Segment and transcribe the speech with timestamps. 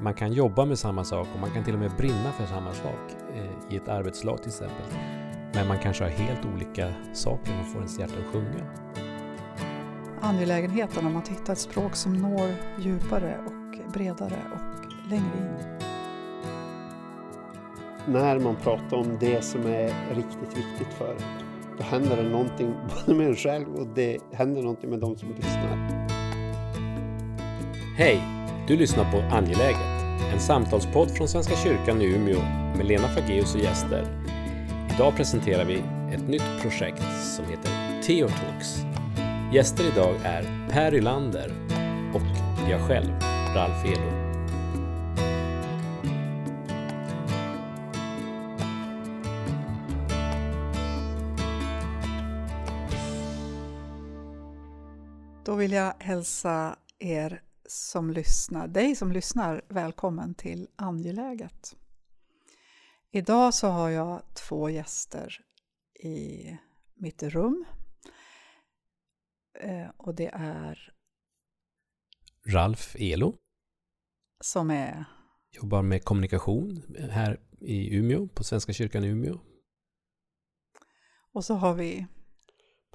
[0.00, 2.72] man kan jobba med samma sak och man kan till och med brinna för samma
[2.72, 4.86] sak eh, i ett arbetslag till exempel.
[5.54, 8.66] Men man kanske har helt olika saker man får ens hjärta att sjunga.
[10.20, 15.78] Angelägenheten om att hitta ett språk som når djupare och bredare och längre in.
[18.06, 21.22] När man pratar om det som är riktigt viktigt för en,
[21.78, 22.74] då händer det någonting
[23.06, 26.08] både med en själv och det händer någonting med de som lyssnar.
[27.96, 28.37] Hej!
[28.68, 32.42] Du lyssnar på Angeläget, en samtalspodd från Svenska kyrkan i Umeå
[32.76, 34.04] med Lena Fageus och gäster.
[34.94, 35.74] Idag presenterar vi
[36.14, 37.02] ett nytt projekt
[37.36, 38.76] som heter Theotalks.
[39.52, 41.52] Gäster idag är Per Ylander
[42.14, 42.22] och
[42.70, 43.12] jag själv,
[43.54, 44.28] Ralf Elo.
[55.44, 61.76] Då vill jag hälsa er som lyssnar, dig som lyssnar, välkommen till Angeläget.
[63.10, 65.40] Idag så har jag två gäster
[66.04, 66.46] i
[66.94, 67.64] mitt rum.
[69.60, 70.94] Eh, och det är
[72.46, 73.34] Ralf Elo
[74.40, 75.04] som är
[75.50, 79.38] jobbar med kommunikation här i Umeå, på Svenska kyrkan i Umeå.
[81.32, 82.06] och så har vi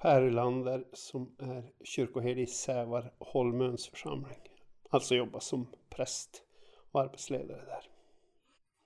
[0.02, 4.53] Per Ylander som är kyrkoherde i Sävar Holmöns församling.
[4.94, 6.44] Alltså jobba som präst
[6.91, 7.89] och arbetsledare där.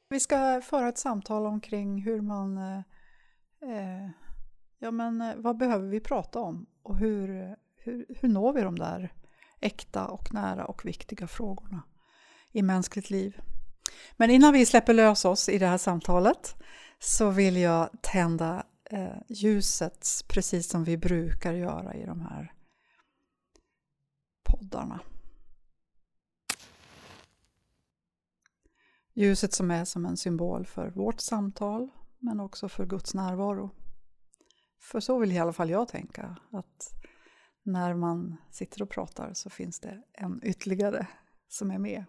[0.09, 2.57] Vi ska föra ett samtal omkring hur man...
[2.57, 2.77] Eh,
[3.69, 4.09] eh
[4.79, 6.65] ja, men eh, vad behöver vi prata om?
[6.83, 9.13] Och hur, hur, hur når vi de där
[9.61, 11.83] äkta och nära och viktiga frågorna
[12.51, 13.41] i mänskligt liv?
[14.17, 16.55] Men innan vi släpper lös oss i det här samtalet
[16.99, 22.53] så vill jag tända eh, ljuset precis som vi brukar göra i de här
[24.43, 24.99] poddarna.
[29.17, 33.69] Ljuset som är som en symbol för vårt samtal men också för Guds närvaro.
[34.79, 36.93] För så vill i alla fall jag tänka, att
[37.63, 41.07] när man sitter och pratar så finns det en ytterligare
[41.49, 42.05] som är med.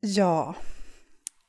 [0.00, 0.54] Ja,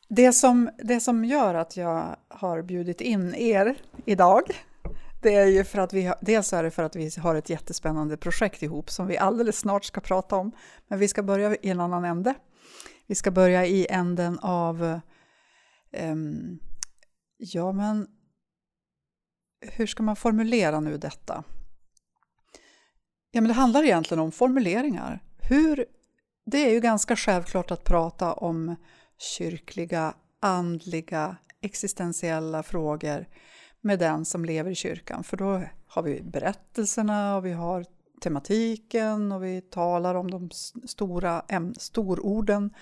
[0.07, 4.44] det som, det som gör att jag har bjudit in er idag
[5.22, 7.50] det är ju för att vi, har- dels är det för att vi har ett
[7.50, 10.51] jättespännande projekt ihop som vi alldeles snart ska prata om.
[10.88, 12.33] Men vi ska börja i en annan ände.
[13.07, 15.00] Vi ska börja i änden av,
[16.01, 16.59] um,
[17.38, 18.07] ja men,
[19.61, 21.44] hur ska man formulera nu detta?
[23.31, 25.23] Ja men det handlar egentligen om formuleringar.
[25.38, 25.85] Hur,
[26.45, 28.75] det är ju ganska självklart att prata om
[29.38, 33.25] kyrkliga, andliga, existentiella frågor
[33.81, 35.23] med den som lever i kyrkan.
[35.23, 37.85] För då har vi berättelserna och vi har
[38.21, 40.49] tematiken och vi talar om de
[40.88, 41.43] stora
[41.77, 42.73] stororden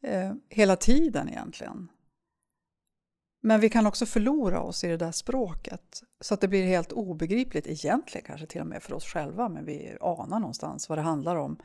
[0.00, 1.88] eh, hela tiden egentligen.
[3.42, 6.92] Men vi kan också förlora oss i det där språket så att det blir helt
[6.92, 11.02] obegripligt egentligen kanske till och med för oss själva men vi anar någonstans vad det
[11.02, 11.58] handlar om.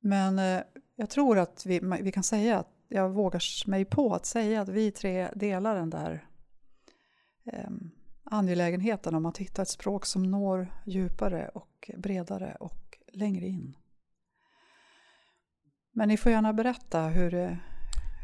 [0.00, 0.62] Men eh,
[0.96, 4.68] jag tror att vi, vi kan säga att jag vågar mig på att säga att
[4.68, 6.28] vi tre delar den där
[7.52, 7.70] eh,
[8.24, 13.76] angelägenheten om att hitta ett språk som når djupare och bredare och längre in.
[15.92, 17.58] Men ni får gärna berätta hur det,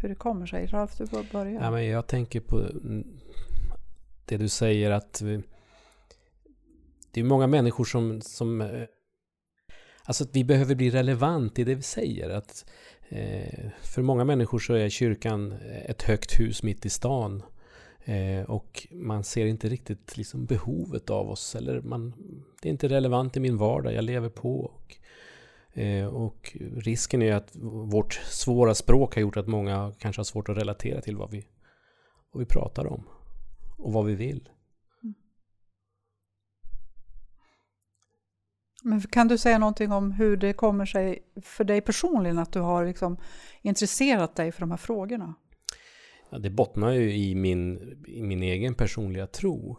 [0.03, 0.67] hur det kommer sig.
[0.67, 1.61] Ralf, du får börja.
[1.61, 2.69] Ja, men jag tänker på
[4.25, 5.43] det du säger att vi,
[7.11, 8.83] det är många människor som, som eh,
[10.05, 12.31] alltså att vi behöver bli relevant i det vi säger.
[12.31, 12.71] Att,
[13.09, 15.53] eh, för många människor så är kyrkan
[15.87, 17.43] ett högt hus mitt i stan.
[18.11, 21.55] Eh, och man ser inte riktigt liksom behovet av oss.
[21.55, 22.15] Eller man,
[22.63, 24.61] det är inte relevant i min vardag, jag lever på.
[24.61, 24.97] Och,
[25.79, 27.57] eh, och risken är att
[27.93, 31.47] vårt svåra språk har gjort att många kanske har svårt att relatera till vad vi,
[32.33, 33.09] vad vi pratar om.
[33.77, 34.49] Och vad vi vill.
[35.03, 35.15] Mm.
[38.83, 42.61] Men kan du säga någonting om hur det kommer sig för dig personligen att du
[42.61, 43.17] har liksom
[43.63, 45.35] intresserat dig för de här frågorna?
[46.31, 49.77] Ja, det bottnar ju i min, i min egen personliga tro.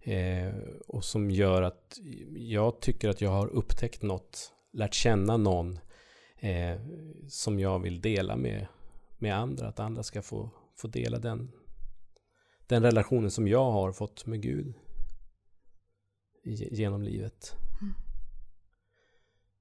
[0.00, 0.54] Eh,
[0.86, 1.98] och som gör att
[2.36, 5.78] jag tycker att jag har upptäckt något, lärt känna någon
[6.38, 6.80] eh,
[7.28, 8.66] som jag vill dela med,
[9.18, 9.68] med andra.
[9.68, 11.52] Att andra ska få, få dela den,
[12.66, 14.74] den relationen som jag har fått med Gud
[16.70, 17.56] genom livet.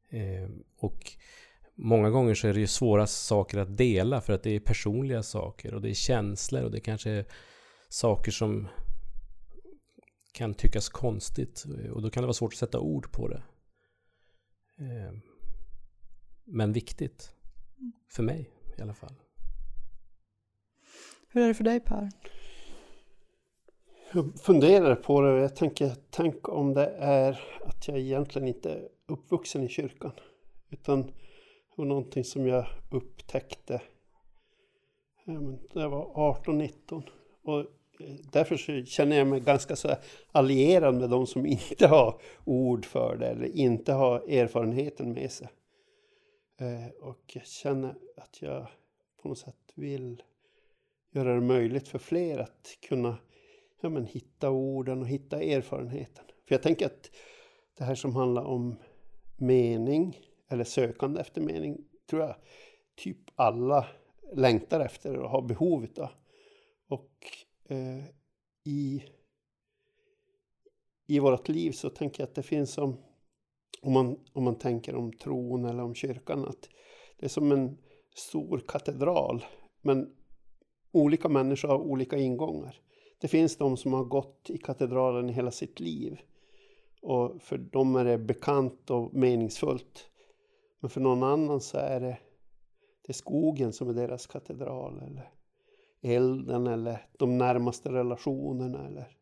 [0.10, 1.12] Eh, och
[1.77, 5.24] många gånger så är det ju svåra saker att dela för att det är personliga
[5.24, 7.25] saker och det är känslor och det kanske är
[7.89, 8.68] saker som
[10.31, 13.44] kan tyckas konstigt och då kan det vara svårt att sätta ord på det.
[14.79, 15.13] Eh,
[16.45, 17.31] Men viktigt.
[18.09, 19.13] För mig i alla fall.
[21.29, 22.09] Hur är det för dig Per?
[24.13, 28.71] Jag funderar på det och jag tänker, tänk om det är att jag egentligen inte
[28.71, 30.12] är uppvuxen i kyrkan.
[30.69, 31.12] Utan
[31.77, 33.81] och någonting som jag upptäckte
[35.25, 37.03] när jag var 18-19.
[37.44, 37.65] Och eh,
[38.31, 39.95] därför så känner jag mig ganska så
[40.31, 45.47] allierad med de som inte har ord för det eller inte har erfarenheten med sig.
[46.59, 48.68] Eh, och jag känner att jag
[49.21, 50.24] på något sätt vill
[51.12, 53.18] göra det möjligt för fler att kunna
[53.81, 56.25] ja, men hitta orden och hitta erfarenheten.
[56.47, 57.12] För jag tänker att
[57.77, 58.75] det här som handlar om
[59.38, 60.18] mening
[60.48, 61.78] eller sökande efter mening
[62.10, 62.36] tror jag
[62.96, 63.88] typ alla
[64.34, 66.10] längtar efter och har behov av.
[66.88, 67.12] Och
[67.70, 68.04] eh,
[68.64, 69.04] i,
[71.08, 72.98] i vårt liv så tänker jag att det finns som,
[73.82, 76.70] om man, om man tänker om tron eller om kyrkan, att
[77.18, 77.78] det är som en
[78.16, 79.46] stor katedral.
[79.82, 80.16] Men
[80.92, 82.82] olika människor har olika ingångar.
[83.20, 86.22] Det finns de som har gått i katedralen i hela sitt liv.
[87.02, 90.10] Och för dem är det bekant och meningsfullt.
[90.79, 92.18] Men för någon annan så är det,
[93.01, 95.01] det är skogen som är deras katedral.
[95.01, 95.31] Eller
[96.01, 98.88] elden eller de närmaste relationerna.
[98.88, 99.18] Eller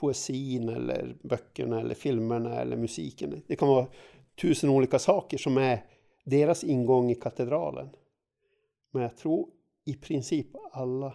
[0.00, 3.42] poesin eller böckerna eller filmerna eller musiken.
[3.46, 3.86] Det kan vara
[4.40, 5.84] tusen olika saker som är
[6.24, 7.88] deras ingång i katedralen.
[8.90, 9.50] Men jag tror
[9.84, 11.14] i princip alla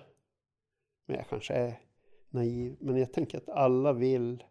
[1.06, 1.80] men jag kanske är
[2.30, 2.76] naiv.
[2.80, 4.44] Men jag tänker att alla vill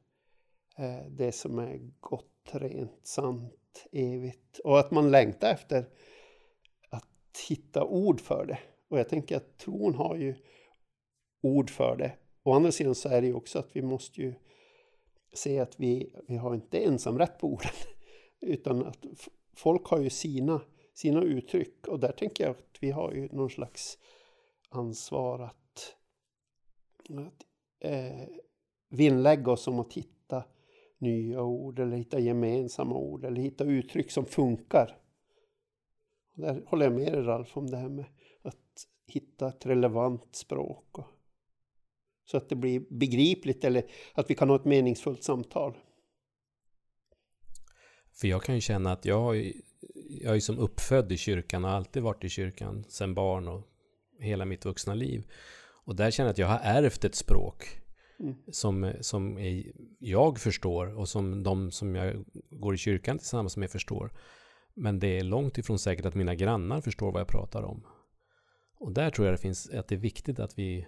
[0.78, 3.54] eh, det som är gott, rent, sant,
[3.92, 4.58] evigt.
[4.58, 5.86] Och att man längtar efter
[6.88, 8.58] att hitta ord för det.
[8.88, 10.34] Och jag tänker att tron har ju
[11.42, 12.12] ord för det.
[12.42, 14.34] Å andra sidan så är det ju också att vi måste ju
[15.32, 17.72] se att vi, vi har inte ensam rätt på orden.
[18.40, 19.06] Utan att
[19.56, 20.60] folk har ju sina,
[20.94, 21.86] sina uttryck.
[21.86, 23.98] Och där tänker jag att vi har ju någon slags
[24.68, 25.54] ansvar att
[27.10, 27.46] att
[27.80, 28.28] eh,
[28.88, 30.13] vinnlägga oss om att hitta
[30.98, 34.98] nya ord eller hitta gemensamma ord eller hitta uttryck som funkar.
[36.34, 38.04] Och där håller jag med dig Ralf om det här med
[38.42, 40.98] att hitta ett relevant språk.
[40.98, 41.06] Och,
[42.24, 45.74] så att det blir begripligt eller att vi kan ha ett meningsfullt samtal.
[48.12, 49.52] För jag kan ju känna att jag, har ju...
[49.94, 53.62] jag är ju som uppfödd i kyrkan och alltid varit i kyrkan sedan barn och
[54.18, 55.30] hela mitt vuxna liv.
[55.84, 57.83] Och där känner jag att jag har ärvt ett språk
[58.20, 58.34] mm.
[58.52, 59.38] som, som
[59.98, 64.12] jag förstår och som de som jag går i kyrkan tillsammans med förstår.
[64.74, 67.86] Men det är långt ifrån säkert att mina grannar förstår vad jag pratar om.
[68.78, 70.86] Och där tror jag det finns, att det är viktigt att vi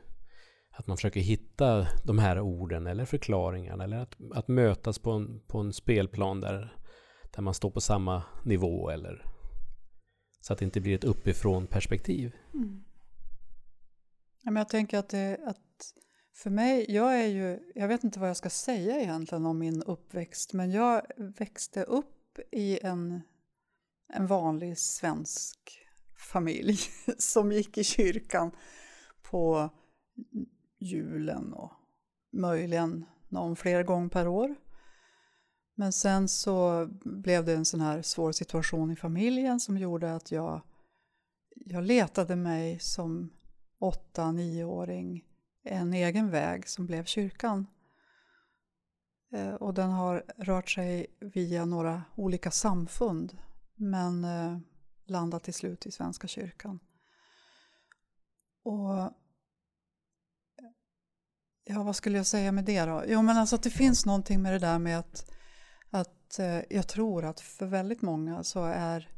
[0.79, 5.41] att man försöker hitta de här orden eller förklaringarna eller att, att mötas på en,
[5.47, 6.77] på en spelplan där,
[7.35, 9.27] där man står på samma nivå eller
[10.41, 12.33] så att det inte blir ett uppifrån perspektiv.
[12.55, 12.85] Mm.
[14.43, 15.95] Men jag tänker att, det, att
[16.37, 19.83] för mig, jag är ju, jag vet inte vad jag ska säga egentligen om min
[19.83, 23.21] uppväxt, men jag växte upp i en,
[24.13, 25.87] en vanlig svensk
[26.33, 26.79] familj
[27.19, 28.51] som gick i kyrkan
[29.23, 29.71] på
[30.79, 31.73] julen och
[32.33, 34.55] möjligen någon fler gång per år.
[35.75, 40.33] Men sen så blev det en sån här svår situation i familjen som gjorde att
[40.33, 40.63] jag,
[41.55, 43.33] jag letade mig som
[43.79, 45.25] åtta, nioåring
[45.67, 47.67] en egen väg som blev kyrkan.
[49.33, 53.39] Eh, och den har rört sig via några olika samfund
[53.75, 54.59] men eh,
[55.07, 56.81] landat till slut i Svenska kyrkan.
[58.63, 59.13] Och
[61.69, 63.05] Ja, vad skulle jag säga med det då?
[63.07, 65.31] Jo, men alltså att det finns någonting med det där med att,
[65.91, 69.11] att eh, jag tror att för väldigt många så är,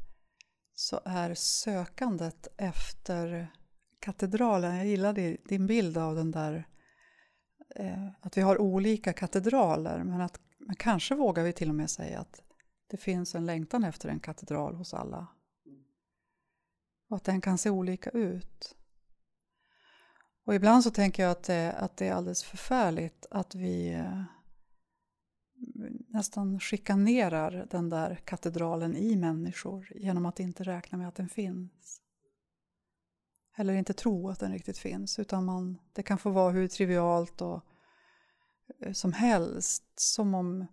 [0.73, 3.51] så är sökandet efter
[3.99, 6.67] katedralen, jag gillade din bild av den där
[7.75, 11.89] eh, att vi har olika katedraler men att men kanske vågar vi till och med
[11.89, 12.41] säga att
[12.87, 15.27] det finns en längtan efter en katedral hos alla.
[17.09, 18.75] Och att den kan se olika ut.
[20.45, 24.23] Och ibland så tänker jag att det, att det är alldeles förfärligt att vi eh,
[26.07, 32.01] nästan chikanerar den där katedralen i människor genom att inte räkna med att den finns
[33.59, 35.19] eller inte tro att den riktigt finns.
[35.19, 37.61] Utan man, det kan få vara hur trivialt och,
[38.81, 39.83] eh, som helst.
[39.95, 40.65] Som om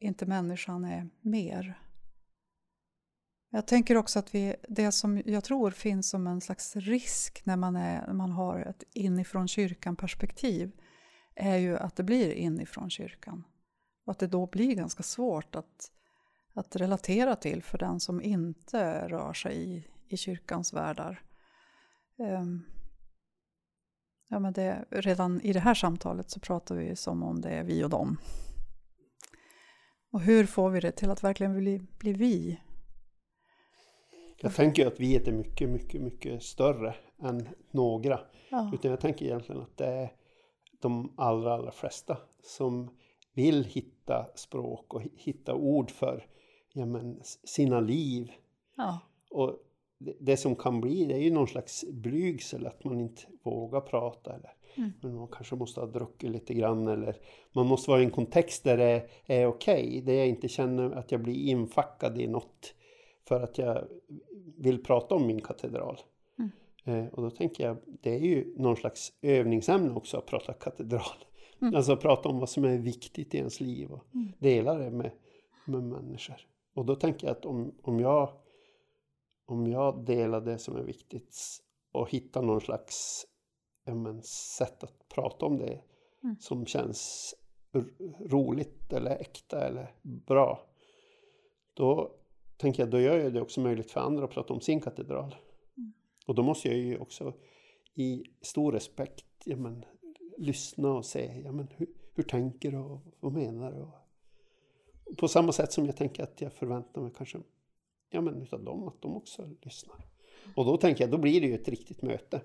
[0.00, 1.78] inte människan är mer.
[3.50, 7.56] Jag tänker också att vi, det som jag tror finns som en slags risk när
[7.56, 10.72] man, är, när man har ett inifrån kyrkan perspektiv
[11.34, 13.44] är ju att det blir inifrån kyrkan.
[14.06, 15.90] Och att det då blir ganska svårt att,
[16.54, 21.22] att relatera till för den som inte rör sig i, i kyrkans världar.
[22.16, 22.64] Um,
[24.28, 27.64] ja, men det, redan i det här samtalet så pratar vi som om det är
[27.64, 28.16] vi och dem.
[30.12, 32.60] Och hur får vi det till att verkligen bli, bli vi?
[34.40, 38.20] Jag tänker att vi är mycket, mycket, mycket större än några.
[38.50, 38.70] Ja.
[38.74, 40.12] Utan jag tänker egentligen att det är
[40.80, 42.90] de allra, allra flesta som
[43.34, 46.26] vill hitta språk och hitta ord för
[46.72, 48.32] ja, men, sina liv.
[48.76, 49.00] Ja.
[49.30, 49.58] Och
[50.20, 54.34] det, som kan bli det är ju någon slags blygsel att man inte vågar prata
[54.34, 54.92] eller mm.
[55.00, 57.16] men man kanske måste ha druckit lite grann eller
[57.52, 60.90] man måste vara i en kontext där det är okej, okay, där jag inte känner
[60.90, 62.74] att jag blir infackad i något
[63.28, 63.84] för att jag
[64.58, 65.98] vill prata om min katedral.
[66.38, 66.50] Mm.
[66.84, 71.24] Eh, och då tänker jag, det är ju någon slags övningsämne också att prata katedral.
[71.62, 71.74] Mm.
[71.74, 74.32] Alltså prata om vad som är viktigt i ens liv och mm.
[74.38, 75.10] dela det med,
[75.64, 76.36] med människor.
[76.74, 78.28] Och då tänker jag att om, om, jag,
[79.52, 81.36] om jag delar det som är viktigt
[81.92, 83.26] och hittar någon slags
[83.84, 85.82] men, sätt att prata om det
[86.22, 86.36] mm.
[86.40, 87.34] som känns
[88.20, 90.60] roligt eller äkta eller bra.
[91.74, 92.16] Då
[92.56, 95.34] tänker jag, då gör jag det också möjligt för andra att prata om sin katedral.
[95.76, 95.92] Mm.
[96.26, 97.34] Och då måste jag ju också
[97.94, 99.84] i stor respekt ja, men,
[100.38, 103.86] lyssna och se ja, men, hur, hur tänker du och vad menar du?
[105.16, 107.38] på samma sätt som jag tänker att jag förväntar mig kanske
[108.12, 110.06] ja, men utav dem att de också lyssnar.
[110.56, 112.40] Och då tänker jag, då blir det ju ett riktigt möte.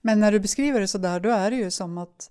[0.00, 2.30] Men när du beskriver det så där, då är det ju som att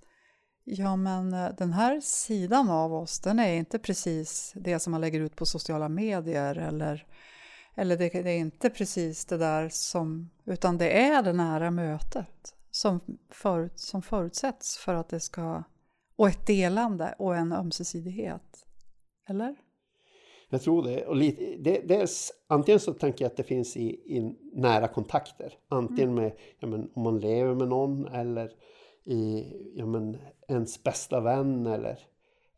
[0.64, 5.02] ja, men eh, den här sidan av oss, den är inte precis det som man
[5.02, 7.08] lägger ut på sociala medier eller,
[7.76, 12.56] eller det, det är inte precis det där som, utan det är det nära mötet
[12.72, 13.00] som,
[13.30, 15.64] för, som förutsätts för att det ska
[16.16, 18.66] och ett delande och en ömsesidighet.
[19.30, 19.56] Eller?
[20.56, 21.06] Jag tror det.
[21.06, 25.54] Och lite, det, dels, antingen så tänker jag att det finns i, i nära kontakter.
[25.68, 26.24] Antingen mm.
[26.24, 28.52] med ja, men, om man lever med någon eller
[29.04, 29.46] i
[29.76, 31.68] ja, men, ens bästa vän.
[31.68, 32.00] Eller,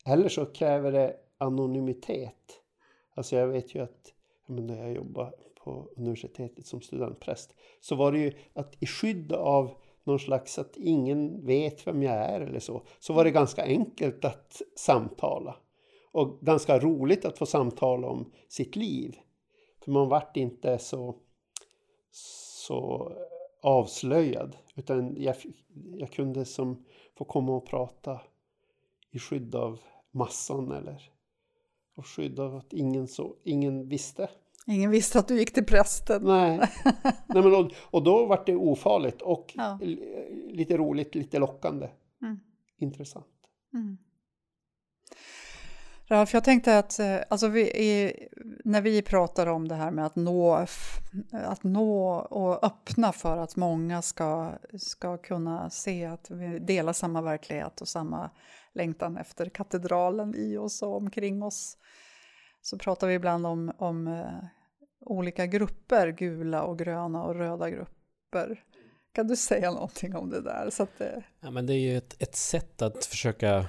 [0.06, 2.62] eller så kräver det anonymitet.
[3.14, 4.14] Alltså jag vet ju att
[4.48, 5.32] ja, men när jag jobbade
[5.64, 9.72] på universitetet som studentpräst så var det ju att i skydd av
[10.04, 14.26] någon slags att ingen vet vem jag är eller så, så var det ganska enkelt
[14.26, 15.56] att samtala.
[16.18, 19.18] Och ganska roligt att få samtala om sitt liv.
[19.84, 21.16] För man vart inte så,
[22.12, 23.12] så
[23.62, 24.58] avslöjad.
[24.76, 25.36] Utan jag,
[25.98, 26.86] jag kunde som
[27.18, 28.22] få komma och prata
[29.12, 29.80] i skydd av
[30.12, 31.12] massan eller
[31.98, 34.30] i skydd av att ingen, så, ingen visste
[34.68, 36.24] Ingen visste att du gick till prästen.
[36.24, 36.60] Nej,
[37.28, 39.80] Nej men och, och då var det ofarligt och ja.
[40.50, 41.90] lite roligt, lite lockande.
[42.22, 42.40] Mm.
[42.78, 43.26] Intressant.
[43.74, 43.98] Mm.
[46.10, 48.28] Ralf, jag tänkte att eh, alltså vi är,
[48.66, 50.66] när vi pratar om det här med att nå,
[51.32, 57.22] att nå och öppna för att många ska, ska kunna se att vi delar samma
[57.22, 58.30] verklighet och samma
[58.74, 61.78] längtan efter katedralen i oss och omkring oss
[62.62, 64.44] så pratar vi ibland om, om eh,
[65.00, 68.64] olika grupper, gula och gröna och röda grupper.
[69.12, 70.70] Kan du säga någonting om det där?
[70.70, 71.24] Så att det...
[71.40, 73.66] Ja, men det är ju ett, ett sätt att försöka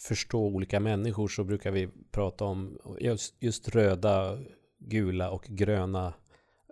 [0.00, 4.38] förstå olika människor så brukar vi prata om just, just röda,
[4.78, 6.14] gula och gröna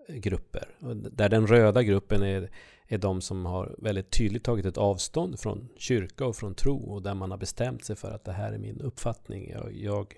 [0.09, 0.69] grupper.
[0.95, 2.51] Där den röda gruppen är,
[2.87, 7.03] är de som har väldigt tydligt tagit ett avstånd från kyrka och från tro och
[7.03, 9.51] där man har bestämt sig för att det här är min uppfattning.
[9.51, 10.15] Jag, jag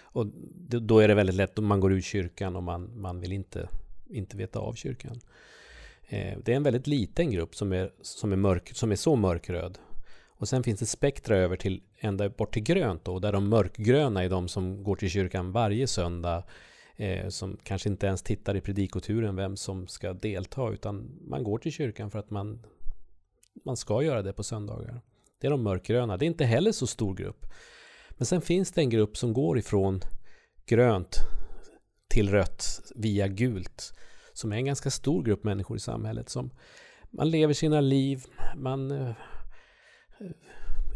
[0.00, 0.26] och
[0.82, 3.68] då är det väldigt lätt om man går ur kyrkan och man, man vill inte,
[4.06, 5.20] inte veta av kyrkan.
[6.08, 9.16] Eh, det är en väldigt liten grupp som är, som är, mörk, som är så
[9.16, 9.78] mörkröd.
[10.38, 14.24] Och sen finns det spektra över till ända bort till grönt då, där de mörkgröna
[14.24, 16.44] är de som går till kyrkan varje söndag.
[16.96, 21.58] Eh, som kanske inte ens tittar i predikoturen vem som ska delta, utan man går
[21.58, 22.66] till kyrkan för att man,
[23.64, 25.00] man ska göra det på söndagar.
[25.40, 26.16] Det är de mörkgröna.
[26.16, 27.46] Det är inte heller så stor grupp.
[28.10, 30.00] Men sen finns det en grupp som går ifrån
[30.66, 31.16] grönt
[32.08, 33.92] till rött via gult.
[34.32, 36.28] Som är en ganska stor grupp människor i samhället.
[36.28, 36.50] som
[37.10, 38.24] Man lever sina liv,
[38.56, 38.90] man...
[38.90, 39.12] Eh,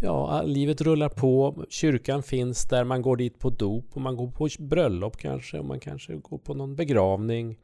[0.00, 1.64] Ja, livet rullar på.
[1.68, 5.58] Kyrkan finns där, man går dit på dop och man går på bröllop kanske.
[5.58, 7.58] Och man kanske går på någon begravning.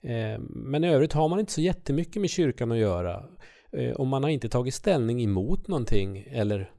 [0.00, 3.24] Eh, men i övrigt har man inte så jättemycket med kyrkan att göra.
[3.72, 6.70] Eh, och man har inte tagit ställning emot någonting eller,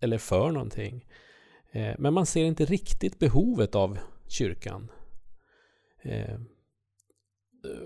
[0.00, 1.06] eller för någonting.
[1.72, 4.90] Eh, men man ser inte riktigt behovet av kyrkan.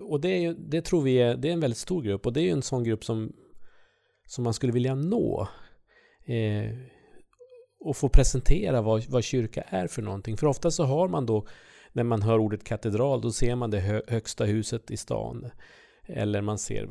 [0.02, 2.40] Och det, är, det tror vi är, det är en väldigt stor grupp och det
[2.40, 3.32] är en sån grupp som,
[4.26, 5.48] som man skulle vilja nå.
[6.24, 6.70] Eh,
[7.80, 10.36] och få presentera vad, vad kyrka är för någonting.
[10.36, 11.46] För ofta så har man då,
[11.92, 15.50] när man hör ordet katedral, då ser man det hö, högsta huset i stan.
[16.06, 16.88] Eller man ser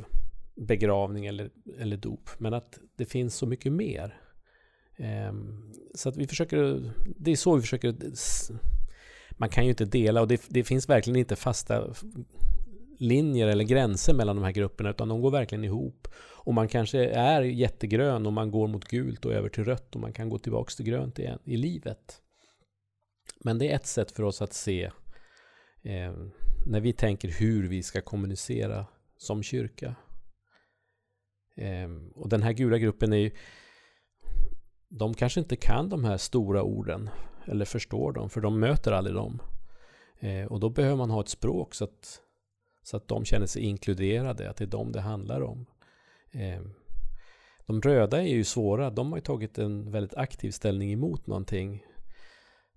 [0.56, 1.50] begravning eller,
[1.80, 2.30] eller dop.
[2.38, 4.18] Men att det finns så mycket mer.
[4.98, 5.34] Eh,
[5.96, 7.96] så att vi försöker, det är så vi försöker
[9.38, 11.94] man kan ju inte dela och det, det, finns verkligen inte fasta
[13.04, 16.08] linjer eller gränser mellan de här grupperna utan de går verkligen ihop.
[16.46, 20.02] Och man kanske är jättegrön och man går mot gult och över till rött och
[20.02, 22.22] man kan gå tillbaks till grönt igen i livet.
[23.44, 24.84] Men det är ett sätt för oss att se
[25.84, 26.14] eh,
[26.66, 28.86] när vi tänker hur vi ska kommunicera
[29.18, 29.96] som kyrka.
[31.56, 33.32] Eh, och den här gula gruppen är ju
[34.90, 37.10] de kanske inte kan de här stora orden
[37.46, 39.42] eller förstår dem, för de möter aldrig dem.
[40.20, 42.22] Eh, och då behöver man ha ett språk så att,
[42.84, 45.66] så att de känner sig inkluderade, att det är dem det handlar om.
[46.32, 46.74] Ehm,
[47.66, 51.86] de röda är ju svåra, de har ju tagit en väldigt aktiv ställning emot någonting.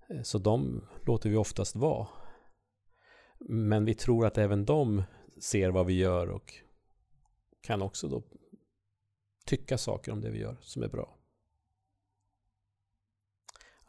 [0.09, 2.07] Eh, så de låter vi oftast vara.
[3.39, 5.03] Men vi tror att även de
[5.41, 6.53] ser vad vi gör och
[7.61, 8.23] kan också då
[9.45, 11.17] tycka saker om det vi gör som är bra.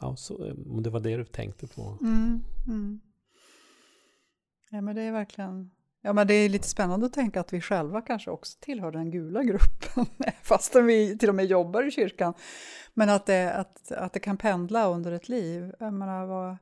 [0.00, 1.98] Ja, så, ehm, om det var det du tänkte på.
[2.00, 3.00] Mm, mm.
[4.70, 5.70] Ja, men det är verkligen...
[6.02, 9.10] Ja, men det är lite spännande att tänka att vi själva kanske också tillhör den
[9.10, 10.06] gula gruppen,
[10.42, 12.34] fastän vi till och med jobbar i kyrkan.
[12.94, 15.72] Men att det, att, att det kan pendla under ett liv.
[15.78, 16.56] Jag menar, vad,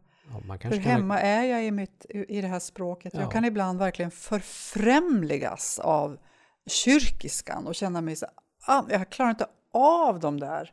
[0.49, 1.21] ja, hur hemma ha...
[1.21, 3.15] är jag i, mitt, i det här språket?
[3.15, 3.21] Ja.
[3.21, 6.19] Jag kan ibland verkligen förfrämligas av
[6.67, 8.27] kyrkiskan och känna mig så
[8.67, 10.73] ah, jag klarar inte av de där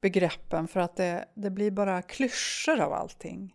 [0.00, 3.54] begreppen för att det, det blir bara klyschor av allting.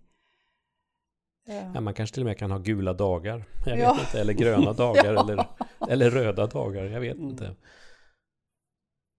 [1.73, 3.99] Ja, man kanske till och med kan ha gula dagar, jag vet ja.
[3.99, 5.21] inte, eller gröna dagar ja.
[5.21, 5.47] eller,
[5.89, 7.29] eller röda dagar, jag vet mm.
[7.29, 7.55] inte.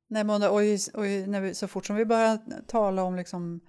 [0.09, 0.49] Nej, men och,
[0.95, 3.61] och när vi, så fort som vi börjar tala om liksom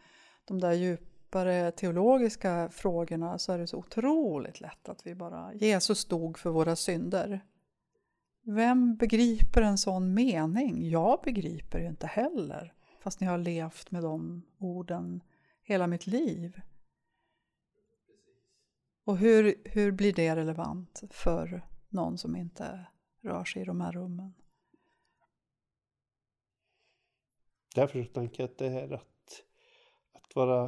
[0.46, 6.06] de där djupare teologiska frågorna så är det så otroligt lätt att vi bara, Jesus
[6.06, 7.42] dog för våra synder.
[8.44, 10.90] Vem begriper en sån mening?
[10.90, 15.22] Jag begriper ju inte heller fast ni har levt med de orden
[15.64, 16.62] hela mitt liv.
[19.04, 22.86] Och hur, hur blir det relevant för någon som inte
[23.22, 24.34] rör sig i de här rummen?
[27.76, 29.44] Därför tänker jag att det här att,
[30.12, 30.64] att vara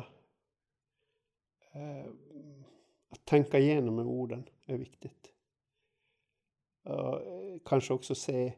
[1.74, 2.06] eh,
[3.10, 5.34] att tänka igenom med orden är viktigt.
[6.84, 8.54] Och eh, kanske också se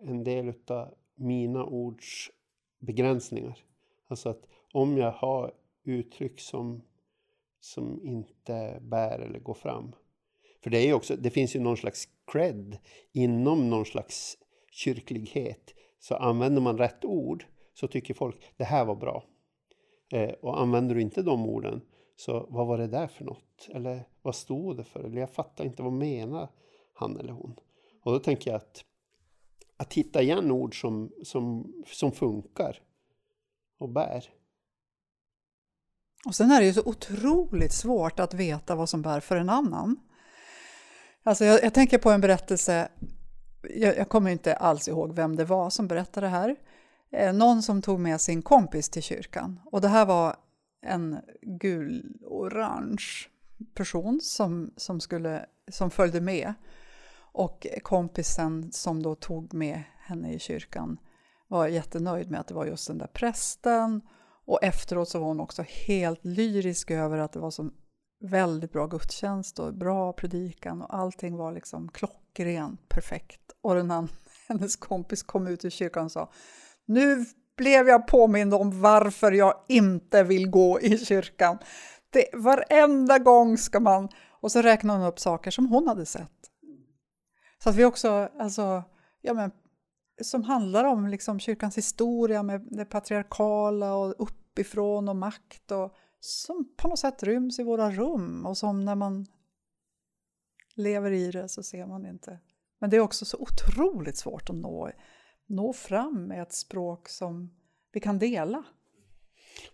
[0.00, 2.30] en del av mina ords
[2.78, 3.64] begränsningar.
[4.06, 6.82] Alltså att om jag har uttryck som,
[7.60, 9.92] som inte bär eller går fram.
[10.62, 12.78] För det, är också, det finns ju någon slags cred
[13.12, 14.38] inom någon slags
[14.70, 15.74] kyrklighet.
[15.98, 19.24] Så använder man rätt ord så tycker folk det här var bra.
[20.12, 21.80] Eh, och använder du inte de orden
[22.16, 23.68] så vad var det där för något?
[23.68, 25.04] Eller vad stod det för?
[25.04, 26.48] Eller jag fattar inte vad menar
[26.94, 27.56] han eller hon?
[28.02, 28.84] Och då tänker jag att
[29.76, 32.80] att hitta igen ord som, som, som funkar
[33.78, 34.24] och bär.
[36.26, 39.48] Och sen är det ju så otroligt svårt att veta vad som bär för en
[39.48, 39.96] annan.
[41.22, 42.88] Alltså jag, jag tänker på en berättelse,
[43.74, 46.56] jag, jag, kommer inte alls ihåg vem det var som berättade det här.
[47.12, 50.36] Eh, någon som tog med sin kompis till kyrkan och det här var
[50.82, 53.28] en gul-orange
[53.74, 56.54] person som, som, skulle, som följde med.
[57.32, 60.98] Och kompisen som då tog med henne i kyrkan
[61.48, 64.00] var jättenöjd med att det var just den där prästen.
[64.46, 67.70] Och efteråt så var hon också helt lyrisk över att det var så
[68.20, 73.40] väldigt bra gudstjänst och bra predikan och allting var liksom klockrent perfekt.
[73.60, 74.08] Och den här,
[74.48, 76.30] hennes kompis kom ut ur kyrkan och sa
[76.84, 77.24] Nu
[77.56, 81.58] blev jag påmind om varför jag inte vill gå i kyrkan.
[82.10, 84.08] Det, varenda gång ska man...
[84.40, 86.36] Och så räknade hon upp saker som hon hade sett
[87.66, 88.82] så att vi också, alltså,
[89.20, 89.50] ja men,
[90.20, 96.74] som handlar om liksom kyrkans historia med det patriarkala och uppifrån och makt och som
[96.76, 99.26] på något sätt ryms i våra rum och som när man
[100.74, 102.38] lever i det så ser man inte.
[102.78, 104.90] Men det är också så otroligt svårt att nå,
[105.46, 107.50] nå fram med ett språk som
[107.92, 108.64] vi kan dela.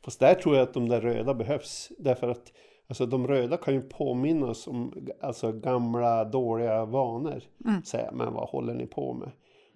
[0.05, 2.53] Fast där tror jag att de där röda behövs därför att
[2.93, 7.43] Alltså de röda kan ju påminna oss om alltså, gamla dåliga vanor.
[7.65, 7.83] Mm.
[7.83, 9.31] Säga, men vad håller ni på med?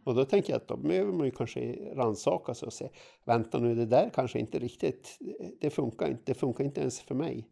[0.06, 1.60] Och då tänker jag att då behöver man ju kanske
[1.94, 2.90] rannsaka sig och säga,
[3.24, 5.18] vänta nu, det där kanske inte riktigt,
[5.60, 7.48] det funkar inte, det funkar inte ens för mig.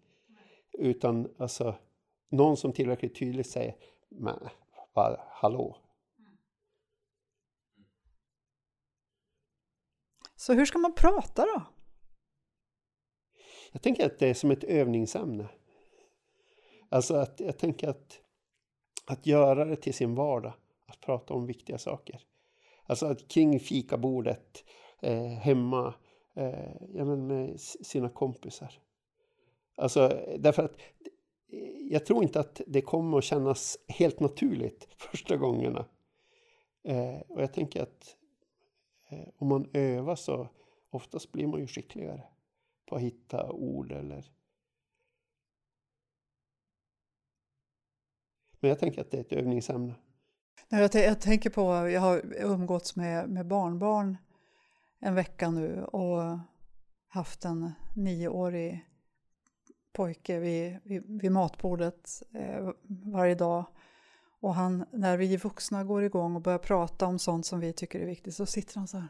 [0.73, 1.75] Utan alltså,
[2.31, 3.77] någon som tillräckligt tydligt säger,
[4.09, 4.49] men
[4.93, 5.77] vad, hallå?
[10.37, 11.62] Så hur ska man prata då?
[13.73, 15.49] jag tänker att det är som ett övningsämne.
[16.88, 18.21] Alltså att jag tänker att,
[19.07, 20.53] att göra det till sin vardag,
[20.87, 22.21] att prata om viktiga saker.
[22.87, 24.64] Alltså att kring fikabordet
[25.01, 25.94] eh, hemma
[26.35, 28.81] eh, ja, men med sina kompisar.
[29.77, 30.77] Alltså därför att
[31.53, 31.59] eh,
[31.90, 35.85] jag tror inte att det kommer att kännas helt naturligt första gångerna.
[36.85, 38.16] Eh, och jag tänker att
[39.09, 40.49] eh, om man övar så
[40.90, 42.23] oftast blir man ju skickligare
[42.87, 44.31] på att hitta ord eller
[48.64, 49.94] Men jag tänker att det är ett övningsämne.
[50.69, 54.17] Jag, jag tänker på, jag har umgåtts med, med barnbarn
[55.01, 56.38] en vecka nu och
[57.09, 58.87] haft en nioårig
[59.93, 62.71] pojke vid, vid, vid matbordet eh,
[63.12, 63.64] varje dag.
[64.40, 68.01] Och han, när vi vuxna går igång och börjar prata om sånt som vi tycker
[68.01, 69.09] är viktigt så sitter han så här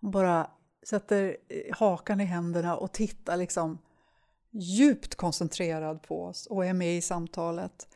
[0.00, 0.50] och bara
[0.86, 3.78] sätter eh, hakan i händerna och tittar liksom
[4.50, 7.88] djupt koncentrerad på oss och är med i samtalet.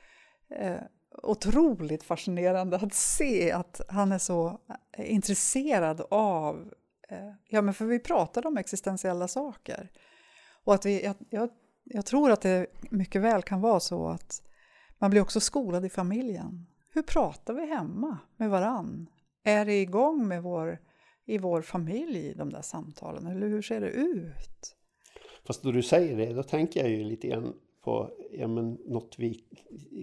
[0.50, 0.80] Eh,
[1.22, 4.60] otroligt fascinerande att se att han är så
[4.92, 6.72] eh, intresserad av,
[7.08, 9.90] eh, ja men för vi pratade om existentiella saker.
[10.64, 11.50] Och att vi, jag, jag,
[11.84, 14.42] jag tror att det mycket väl kan vara så att
[14.98, 16.66] man blir också skolad i familjen.
[16.92, 19.06] Hur pratar vi hemma med varann?
[19.44, 20.78] Är det igång med vår,
[21.24, 23.26] i vår familj, de där samtalen?
[23.26, 24.76] Eller hur ser det ut?
[25.46, 29.14] Fast då du säger det, då tänker jag ju lite grann på ja, men, något
[29.18, 29.44] vi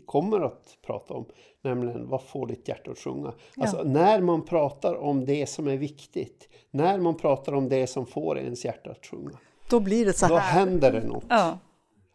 [0.06, 1.26] kommer att prata om.
[1.62, 3.34] Nämligen, vad får ditt hjärta att sjunga?
[3.56, 3.64] Ja.
[3.64, 8.06] Alltså, när man pratar om det som är viktigt, när man pratar om det som
[8.06, 9.40] får ens hjärta att sjunga.
[9.70, 10.34] Då blir det så här.
[10.34, 11.26] Då händer det något.
[11.30, 11.58] Ja.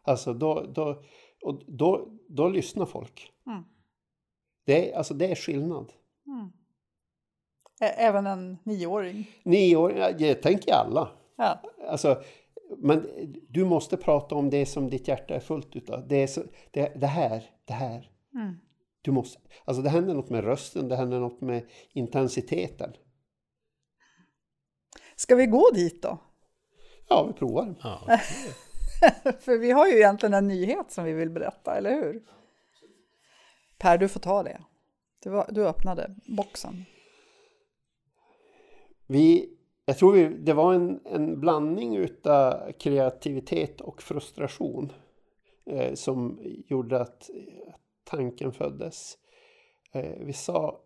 [0.03, 1.03] Alltså, då, då,
[1.43, 3.33] och då, då lyssnar folk.
[3.47, 3.65] Mm.
[4.67, 5.93] Det, är, alltså, det är skillnad.
[6.27, 6.53] Mm.
[7.81, 9.31] Även en nioåring?
[9.43, 11.09] Nioåring, jag tänker alla.
[11.37, 11.61] Ja.
[11.89, 12.23] Alltså,
[12.79, 13.07] men
[13.49, 16.09] du måste prata om det som ditt hjärta är fullt utav.
[16.09, 18.11] Det, är så, det, det här, det här.
[18.35, 18.55] Mm.
[19.03, 22.93] Du måste, alltså det händer något med rösten, det händer något med intensiteten.
[25.17, 26.19] Ska vi gå dit då?
[27.09, 27.75] Ja, vi provar.
[27.83, 28.19] Ja.
[29.41, 32.23] För vi har ju egentligen en nyhet som vi vill berätta, eller hur?
[33.79, 34.61] Per, du får ta det.
[35.23, 36.85] Du, var, du öppnade boxen.
[39.07, 44.93] Vi jag tror vi, det var en, en blandning utav kreativitet och frustration
[45.67, 47.31] eh, som gjorde att
[48.05, 49.19] tanken föddes.
[49.93, 50.81] Eh, vi sa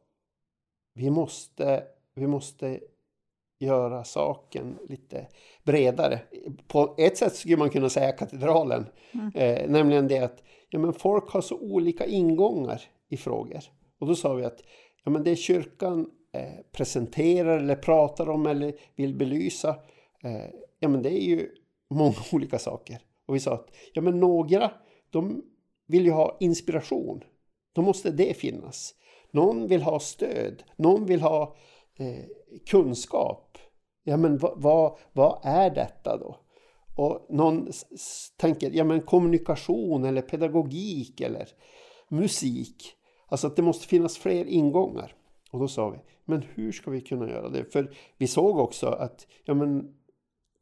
[0.94, 2.80] vi måste, vi måste
[3.58, 5.26] göra saken lite
[5.64, 6.20] bredare.
[6.68, 8.86] På ett sätt skulle man kunna säga katedralen.
[9.12, 9.30] Mm.
[9.34, 13.60] Eh, nämligen det att ja, men folk har så olika ingångar i frågor.
[13.98, 14.62] Och då sa vi att
[15.04, 19.68] ja, men det kyrkan Eh, Eh, presenterar eller pratar om eller vill belysa.
[20.22, 21.50] Eh, ja men det är ju
[21.90, 22.98] många olika saker.
[23.26, 24.70] Och vi sa att ja men några
[25.10, 25.42] de
[25.86, 27.24] vill ju ha inspiration.
[27.72, 28.94] Då måste det finnas.
[29.30, 30.62] Någon vill ha stöd.
[30.76, 31.56] Någon vill ha
[31.98, 32.24] eh,
[32.66, 33.58] kunskap.
[34.04, 36.36] Ja men vad, vad, vad är detta då?
[36.96, 37.70] Och någon
[38.36, 41.48] tänker, ja men kommunikation eller pedagogik eller
[42.08, 42.92] musik.
[43.28, 45.14] Alltså att det måste finnas fler ingångar.
[45.56, 47.64] Och då sa vi, men hur ska vi kunna göra det?
[47.64, 49.94] För vi såg också att, ja men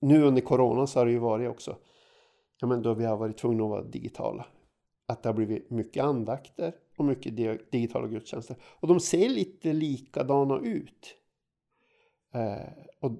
[0.00, 1.76] nu under corona så har det ju varit också,
[2.60, 4.46] ja men då vi har varit tvungna att vara digitala.
[5.06, 7.36] Att det har blivit mycket andakter och mycket
[7.70, 8.56] digitala gudstjänster.
[8.62, 11.16] Och de ser lite likadana ut.
[12.34, 12.68] Eh,
[13.00, 13.12] och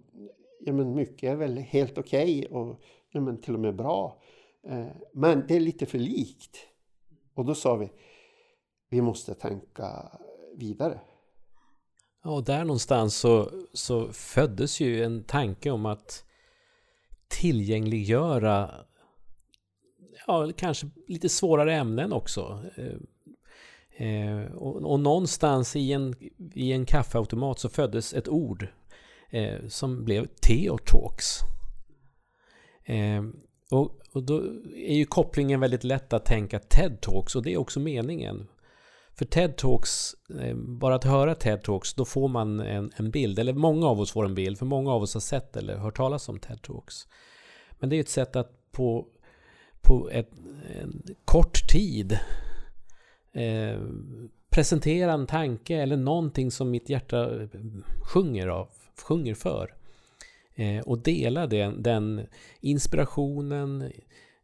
[0.61, 4.23] ja men mycket är väl helt okej okay och ja men till och med bra.
[4.63, 6.57] Eh, men det är lite för likt.
[7.35, 7.91] Och då sa vi,
[8.89, 10.19] vi måste tänka
[10.57, 11.01] vidare
[12.25, 16.25] och där någonstans så, så föddes ju en tanke om att
[17.29, 18.71] tillgängliggöra
[20.27, 22.65] ja, kanske lite svårare ämnen också.
[22.77, 26.15] Eh, eh och, och, någonstans i en,
[26.55, 28.67] i en kaffeautomat så föddes ett ord
[29.31, 31.39] eh, som blev Theotalks.
[32.85, 33.25] Eh,
[33.71, 34.43] och, och då
[34.75, 38.49] är ju kopplingen väldigt lätt att tänka TED Talks och det är också meningen.
[39.17, 43.39] För TED Talks, eh, bara att höra TED Talks, då får man en, en bild.
[43.39, 45.97] Eller många av oss får en bild, för många av oss har sett eller hört
[45.97, 47.07] talas om TED Talks.
[47.71, 49.07] Men det är ett sätt att på,
[49.83, 50.31] på ett,
[50.81, 52.19] en kort tid
[53.33, 53.81] eh,
[54.51, 57.49] presentera en tanke eller någonting som mitt hjärta eh,
[58.03, 59.75] sjunger, av, sjunger för.
[60.55, 62.27] Eh, och dela den, den
[62.61, 63.83] inspirationen.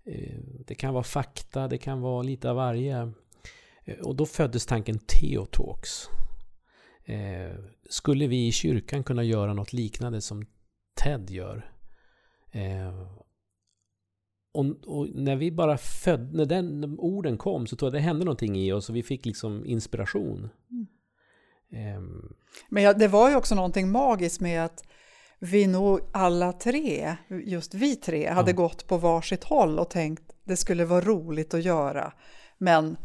[0.04, 3.12] Eh, det kan vara fakta, det kan vara lite av varje.
[3.84, 6.08] Eh, och då föddes tanken Theotalks.
[7.04, 7.56] Eh,
[7.88, 10.46] skulle vi i kyrkan kunna göra något liknande som
[10.94, 11.72] TED gör?
[12.50, 13.20] Eh,
[14.52, 18.24] och, och, när vi bara födde, när den orden kom så tror jag det hände
[18.24, 20.48] någonting i oss och vi fick liksom inspiration.
[20.70, 20.86] Mm.
[21.96, 22.34] Um.
[22.68, 24.84] Men ja, det var ju också någonting magiskt med att
[25.38, 28.56] vi nog alla tre, just vi tre, hade ja.
[28.56, 32.12] gått på varsitt håll och tänkt det skulle vara roligt att göra.
[32.58, 32.96] Men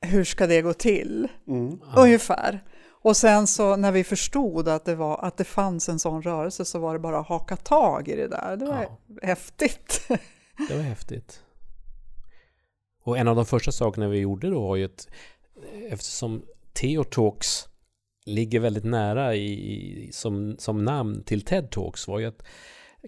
[0.00, 1.28] hur ska det gå till?
[1.46, 1.80] Mm.
[1.96, 2.64] Ungefär.
[2.88, 6.64] Och sen så när vi förstod att det, var, att det fanns en sån rörelse
[6.64, 8.56] så var det bara att haka tag i det där.
[8.56, 8.98] Det var ja.
[9.22, 10.08] häftigt.
[10.68, 11.42] Det var häftigt.
[13.04, 15.08] Och en av de första sakerna vi gjorde då var ju att
[15.90, 17.68] eftersom Theotalks
[18.26, 22.42] ligger väldigt nära i, som, som namn till TED Talks var ju att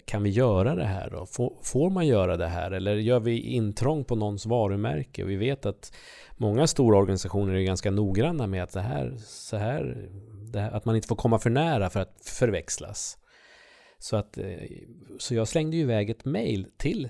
[0.05, 1.25] kan vi göra det här då?
[1.25, 2.71] Får, får man göra det här?
[2.71, 5.23] Eller gör vi intrång på någons varumärke?
[5.23, 5.93] Vi vet att
[6.37, 10.09] många stora organisationer är ganska noggranna med att det här, så här,
[10.53, 13.17] här, att man inte får komma för nära för att förväxlas.
[13.99, 14.45] Så, att, eh,
[15.19, 17.09] så jag slängde ju iväg ett mail till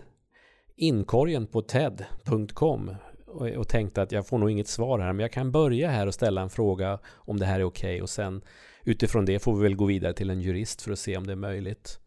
[0.76, 2.96] inkorgen på ted.com
[3.28, 6.08] och, och tänkte att jag får nog inget svar här, men jag kan börja här
[6.08, 8.42] och ställa en fråga om det här är okej okay, och sen
[8.84, 11.34] utifrån det får vi väl gå vidare till en jurist för att se om det
[11.34, 12.00] är möjligt.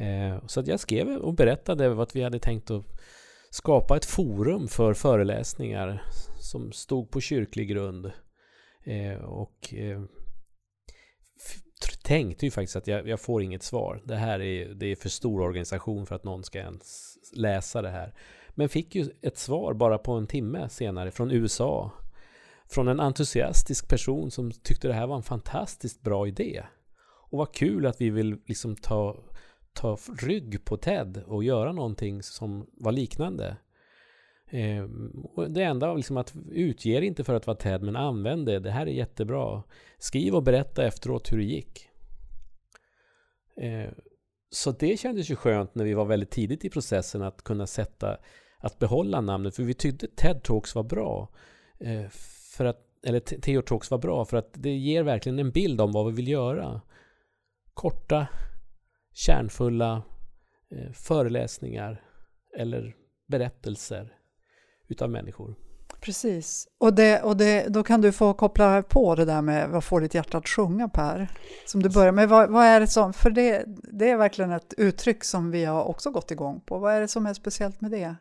[0.00, 2.84] Eh, så att jag skrev och berättade att vi hade tänkt att
[3.50, 6.02] skapa ett forum för föreläsningar
[6.40, 8.12] som stod på kyrklig grund.
[8.84, 10.02] Eh, och eh,
[12.04, 14.02] tänkte ju faktiskt att jag, jag, får inget svar.
[14.04, 17.90] Det här är, det är för stor organisation för att någon ska ens läsa det
[17.90, 18.14] här.
[18.50, 21.92] Men fick ju ett svar bara på en timme senare från USA.
[22.68, 26.62] Från en entusiastisk person som tyckte det här var en fantastiskt bra idé.
[27.30, 29.16] Och vad kul att vi vill liksom ta,
[29.72, 33.56] ta rygg på TED och göra någonting som var liknande.
[34.50, 34.84] Eh,
[35.48, 38.58] det enda liksom att utge inte för att vara TED men använd det.
[38.58, 39.62] Det här är jättebra.
[39.98, 41.88] Skriv och berätta efteråt hur det gick.
[43.56, 43.90] Eh,
[44.50, 48.18] så det kändes ju skönt när vi var väldigt tidigt i processen att kunna sätta,
[48.58, 49.56] att behålla namnet.
[49.56, 51.28] För vi tyckte TED Talks var bra.
[51.78, 52.08] Eh,
[52.56, 55.92] för att, eller Theo Talks var bra för att det ger verkligen en bild om
[55.92, 56.80] vad vi vill göra.
[57.74, 58.26] Korta,
[59.12, 60.02] kärnfulla
[60.70, 62.04] eh, föreläsningar
[62.58, 62.94] eller
[63.28, 64.12] berättelser
[64.88, 65.54] utav människor.
[66.00, 69.84] Precis, och, det, och det, då kan du få koppla på det där med vad
[69.84, 71.28] får ditt hjärta att sjunga Per?
[71.66, 74.74] Som du börjar med, vad, vad är det som, för det, det är verkligen ett
[74.76, 76.78] uttryck som vi har också gått igång på.
[76.78, 78.14] Vad är det som är speciellt med det?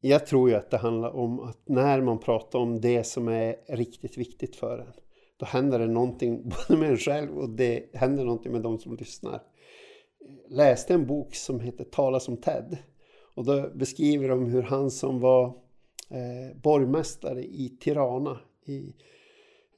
[0.00, 3.56] Jag tror ju att det handlar om att när man pratar om det som är
[3.68, 4.92] riktigt viktigt för en,
[5.40, 8.96] då händer det någonting både med en själv och det händer någonting med de som
[8.96, 9.42] lyssnar.
[10.48, 12.78] Jag läste en bok som heter Tala som Ted
[13.34, 15.46] och då beskriver de hur han som var
[16.10, 18.94] eh, borgmästare i Tirana i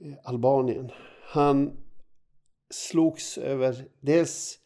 [0.00, 0.90] eh, Albanien.
[1.22, 1.76] Han
[2.70, 4.58] slogs över dels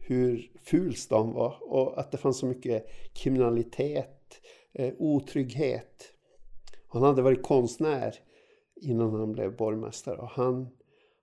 [0.00, 4.40] hur ful stan var och att det fanns så mycket kriminalitet,
[4.72, 6.12] eh, otrygghet.
[6.88, 8.14] Han hade varit konstnär
[8.82, 10.68] innan han blev borgmästare och han,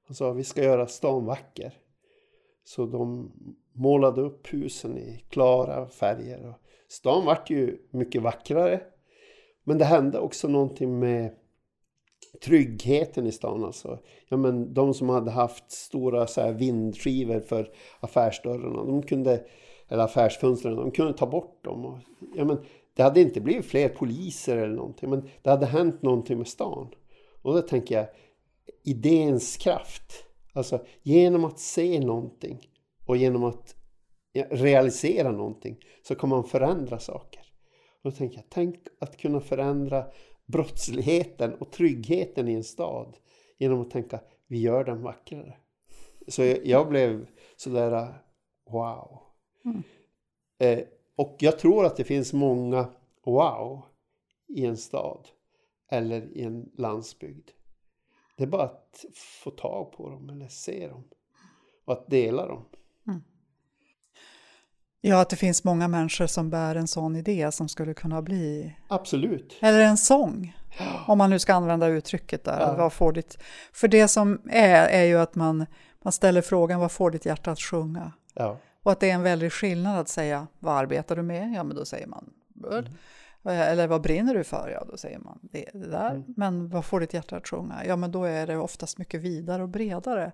[0.07, 1.73] han sa vi ska göra stan vacker.
[2.63, 3.31] Så de
[3.73, 6.55] målade upp husen i klara färger och
[6.87, 8.81] stan vart ju mycket vackrare.
[9.63, 11.35] Men det hände också någonting med
[12.43, 13.63] tryggheten i stan.
[13.63, 13.99] Alltså.
[14.29, 19.45] Ja, men de som hade haft stora så här, vindskivor för affärsdörrarna, de kunde,
[19.87, 21.85] eller affärsfönstren, de kunde ta bort dem.
[21.85, 21.97] Och,
[22.35, 22.57] ja, men,
[22.93, 26.87] det hade inte blivit fler poliser eller någonting, men det hade hänt någonting med stan.
[27.49, 28.07] Och då tänker jag,
[28.83, 30.25] idéns kraft.
[30.53, 32.69] Alltså genom att se någonting
[33.05, 33.75] och genom att
[34.49, 37.41] realisera någonting så kan man förändra saker.
[38.03, 40.05] Och då tänker jag, tänk att kunna förändra
[40.45, 43.17] brottsligheten och tryggheten i en stad
[43.57, 45.57] genom att tänka, vi gör den vackrare.
[46.27, 48.13] Så jag, jag blev sådär,
[48.71, 49.21] wow.
[49.65, 49.83] Mm.
[50.59, 50.85] Eh,
[51.15, 52.89] och jag tror att det finns många
[53.25, 53.81] wow
[54.47, 55.27] i en stad
[55.89, 57.49] eller i en landsbygd.
[58.38, 59.06] Det är bara att
[59.43, 61.04] få tag på dem eller se dem
[61.86, 62.65] och att dela dem.
[65.02, 68.75] Ja, att det finns många människor som bär en sån idé som skulle kunna bli...
[68.88, 69.58] Absolut.
[69.62, 70.58] Eller en sång,
[71.08, 72.60] om man nu ska använda uttrycket där.
[72.60, 72.75] Ja.
[72.78, 73.38] Vad får ditt...
[73.73, 75.65] För det som är, är ju att man,
[76.02, 78.12] man ställer frågan vad får ditt hjärta att sjunga?
[78.34, 78.58] Ja.
[78.84, 81.54] Och att det är en väldig skillnad att säga vad arbetar du med?
[81.56, 82.34] Ja, men då säger man
[82.71, 82.86] mm.
[83.53, 84.69] Eller vad brinner du för?
[84.69, 86.12] Ja, då säger man det, det där.
[86.12, 86.33] Mm.
[86.38, 87.85] Men vad får ditt hjärta att sjunga?
[87.85, 90.31] Ja, men då är det oftast mycket vidare och bredare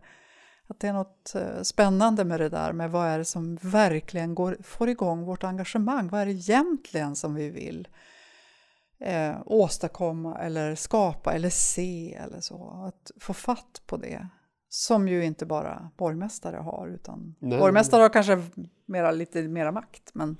[0.67, 4.36] att det är något eh, spännande med det där med vad är det som verkligen
[4.36, 6.08] går, får igång vårt engagemang.
[6.08, 7.88] Vad är det egentligen som vi vill
[8.99, 12.84] eh, åstadkomma eller skapa eller se eller så.
[12.88, 14.28] Att få fatt på det.
[14.69, 18.41] Som ju inte bara borgmästare har, utan Nej, borgmästare har kanske
[18.86, 20.38] mera, lite mera makt, men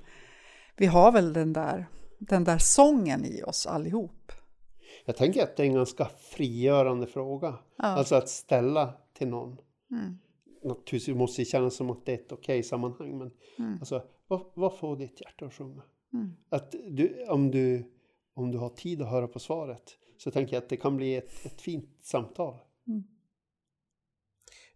[0.76, 4.32] vi har väl den där, den där sången i oss allihop.
[5.04, 7.58] Jag tänker att det är en ganska frigörande fråga.
[7.76, 7.84] Ja.
[7.84, 9.56] Alltså att ställa till någon.
[9.90, 10.18] Mm.
[10.64, 13.18] Naturligtvis måste det kännas som att det är ett okej sammanhang.
[13.18, 13.72] Men Mm.
[13.78, 15.82] alltså, vad, vad får ditt hjärta att sjunga?
[16.12, 16.32] Mm.
[16.48, 17.92] Att du, om, du,
[18.34, 21.14] om du har tid att höra på svaret så tänker jag att det kan bli
[21.16, 22.58] ett, ett fint samtal.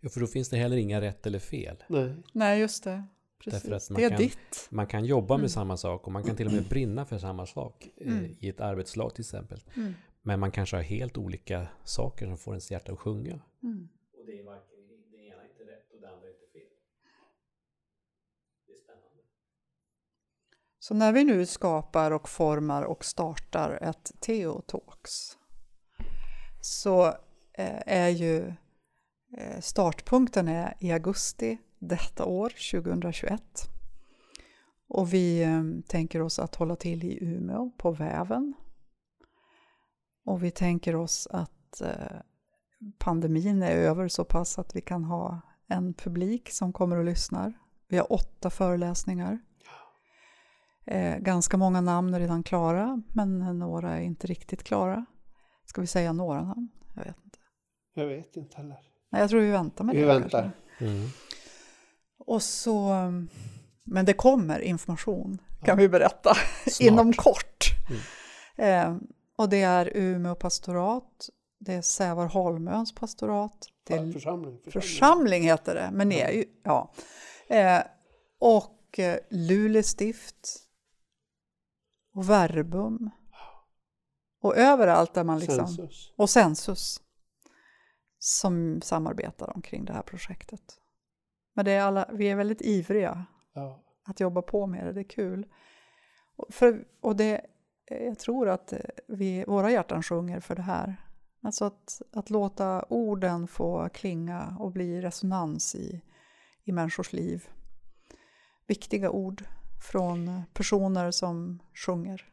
[0.01, 1.77] Ja, för då finns det heller inga rätt eller fel.
[1.89, 2.15] Nej.
[2.33, 3.05] Nej, just det.
[3.45, 3.63] Precis.
[3.63, 4.69] Därför att man Det är kan- ditt.
[4.71, 5.49] Man kan jobba med Mm.
[5.49, 8.37] samma sak och man kan till och med brinna för samma sak Mm.
[8.41, 9.61] i ett arbetslag till exempel.
[9.77, 9.95] Mm.
[10.23, 13.41] Men man kanske har helt olika saker som får ens hjärta att sjunga.
[13.63, 13.89] Mm.
[14.19, 14.77] Och det är varken,
[15.11, 16.63] det ena inte rätt och det andra är inte fel.
[18.67, 19.23] Det är spännande.
[20.79, 25.11] Så när vi nu skapar och formar och startar ett Theo Talks
[26.61, 27.07] så
[27.53, 28.39] eh, är ju
[29.39, 32.49] eh, startpunkten är i augusti detta år,
[32.83, 33.43] 2021.
[34.89, 38.55] Och vi eh, tänker oss att hålla till i Umeå på Väven.
[40.25, 42.17] Och vi tänker oss att eh,
[42.99, 47.53] pandemin är över så pass att vi kan ha en publik som kommer och lyssnar.
[47.89, 49.39] Vi har åtta föreläsningar.
[50.85, 55.07] Eh, ganska många namn är redan klara, men några är inte riktigt klara.
[55.67, 56.69] Ska vi säga några namn?
[56.95, 57.39] Jag vet inte.
[57.95, 58.77] Jag vet inte heller.
[59.11, 60.07] Nej, jag tror vi väntar med Vi det.
[60.07, 60.53] väntar.
[60.79, 60.85] kanske.
[60.85, 61.09] Mm.
[62.27, 62.91] Och så,
[63.85, 66.37] men det kommer information, kan vi berätta,
[66.81, 67.67] inom kort.
[67.89, 68.01] Mm.
[68.57, 69.03] Eh,
[69.37, 71.29] och det är Umeå pastorat,
[71.59, 74.59] det är Sävarholmöns pastorat, det är Församling.
[74.59, 74.83] församling.
[74.83, 76.93] församling heter det, men det är ju, ja.
[77.49, 77.83] Eh,
[78.39, 80.67] och eh, Luleå stift
[82.15, 83.11] och Verbum.
[84.43, 86.13] Och överallt där man liksom, Census.
[86.17, 87.01] och Sensus
[88.19, 90.79] som samarbetar omkring det här projektet.
[91.53, 93.83] Men det är alla, vi är väldigt ivriga Ja.
[94.05, 95.47] att jobba på med det, det är kul.
[96.37, 97.47] Och, för, och det,
[97.87, 98.73] jag tror att
[99.09, 100.97] vi, våra hjärtan sjunger för det här.
[101.43, 106.01] Alltså att, att låta orden få klinga och bli resonans i,
[106.65, 107.49] i människors liv.
[108.67, 109.45] Viktiga ord
[109.91, 112.27] från personer som sjunger.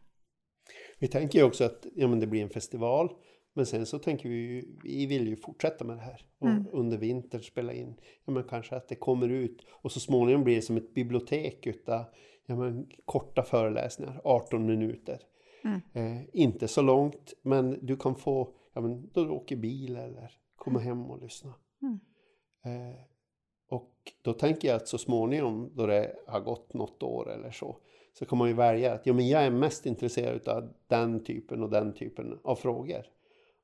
[0.99, 3.09] Vi tänker ju också att ja, men det blir en festival.
[3.57, 6.25] Men sen så tänker vi ju, vi vill ju fortsätta med det här.
[6.39, 6.65] Och Mm.
[6.71, 7.95] under vintern spela in.
[8.25, 9.65] Ja, men kanske att det kommer ut.
[9.69, 12.03] Och så småningom blir det som ett bibliotek utav
[12.45, 14.21] ja, men, korta föreläsningar.
[14.23, 15.19] 18 minuter.
[15.63, 15.81] Mm.
[15.93, 17.33] Eh, inte så långt.
[17.41, 21.53] Men du kan få, ja men då du åker bil eller komma hem och lyssna.
[21.81, 21.99] Mm.
[22.65, 22.95] Eh,
[23.69, 27.77] och då tänker jag att så småningom då det har gått något år eller så.
[28.13, 31.63] Så kan man ju välja att ja, men jag är mest intresserad av den typen
[31.63, 33.05] och den typen av frågor.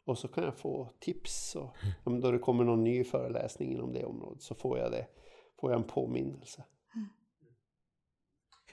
[0.06, 1.56] Och så kan jag få tips.
[1.56, 5.08] Och, ja, då det kommer någon ny föreläsning inom det området så får jag det.
[5.60, 6.64] Får jag en påminnelse.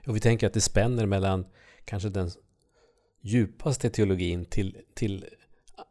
[0.07, 1.47] Och vi tänker att det spänner mellan
[1.85, 2.31] kanske den
[3.21, 5.27] djupaste teologin till, till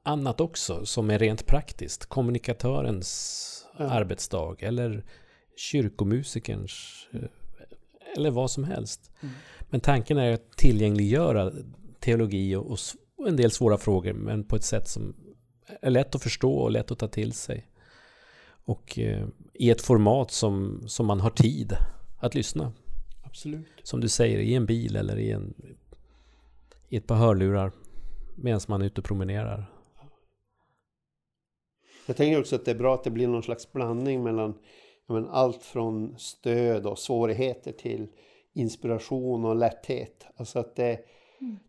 [0.03, 2.05] annat också som är rent praktiskt.
[2.05, 3.85] Kommunikatörens Ja.
[3.85, 5.05] arbetsdag eller
[5.55, 7.21] kyrkomusikerns eh,
[8.17, 9.11] eller vad som helst.
[9.21, 9.35] Mm.
[9.69, 11.51] Men tanken är att tillgängliggöra
[11.99, 12.77] teologi och,
[13.17, 15.15] och en del svåra frågor men på ett sätt som
[15.81, 17.67] är lätt att förstå och lätt att ta till sig.
[18.65, 21.73] Och eh, i ett format som, som man har tid
[22.19, 22.71] att lyssna
[23.23, 23.67] Absolut.
[23.83, 25.53] som du säger, i en bil eller i, en,
[26.89, 27.71] i ett par hörlurar
[28.35, 29.65] medan man är ute och promenerar.
[32.05, 34.53] Jag tänker också att det är bra att det blir någon slags blandning mellan
[35.09, 38.07] men allt från stöd och svårigheter till
[38.53, 40.25] inspiration och lätthet.
[40.35, 40.99] Alltså att det,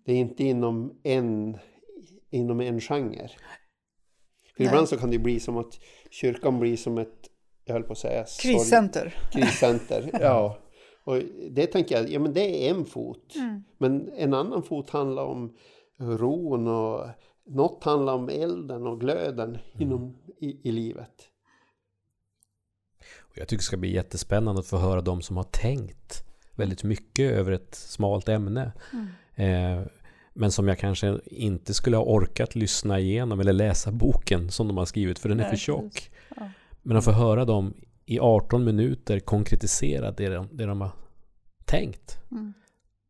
[0.05, 1.59] det är inte inom en,
[2.31, 3.31] inom en genre.
[4.61, 5.79] För ibland så kan det bli som att
[6.11, 7.31] kyrkan blir som ett,
[7.65, 9.19] jag höll på att säga, Kriscenter.
[9.33, 10.11] kriscenter.
[10.21, 10.59] ja.
[11.05, 13.35] Och det tänker jag, ja men det är en fot.
[13.79, 15.57] Men en annan fot handlar om
[15.99, 17.07] ron och
[17.47, 21.29] något handlar om elden och glöden inom, i, i livet.
[23.19, 26.25] Och jag tycker det ska bli jättespännande att få höra de som har tänkt
[26.57, 28.73] väldigt mycket över ett smalt ämne.
[29.35, 29.83] Eh,
[30.41, 34.77] men som jag kanske inte skulle ha orkat lyssna igenom eller läsa boken som de
[34.77, 36.11] har skrivit för den är för tjock.
[36.37, 36.51] Ja.
[36.83, 37.75] Men att få höra dem
[38.07, 40.91] i 18 minuter konkretisera det de, det de har
[41.65, 42.53] tänkt Mm.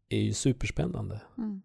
[0.08, 1.20] är ju superspännande.
[1.38, 1.62] Mm.